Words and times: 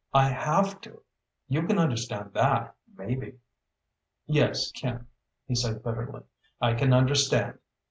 I 0.15 0.29
have 0.29 0.81
to. 0.81 0.99
You 1.47 1.61
can 1.67 1.77
understand 1.77 2.33
that, 2.33 2.73
maybe." 2.97 3.35
"Yes, 4.25 4.71
Kim," 4.71 5.05
he 5.45 5.53
said 5.53 5.83
bitterly. 5.83 6.23
"I 6.59 6.73
can 6.73 6.91
understand. 6.91 7.59